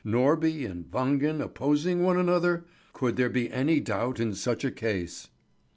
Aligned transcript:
Norby 0.03 0.65
and 0.67 0.89
Wangen 0.89 1.41
opposing 1.43 2.01
one 2.01 2.17
another? 2.17 2.65
Could 2.91 3.17
there 3.17 3.29
be 3.29 3.51
any 3.51 3.79
doubt 3.79 4.19
in 4.19 4.33
such 4.33 4.65
a 4.65 4.71
case? 4.71 5.29